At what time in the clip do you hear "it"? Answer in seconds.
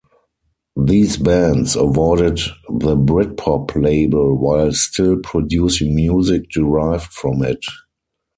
7.43-7.61